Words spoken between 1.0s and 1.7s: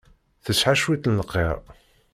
n lqir.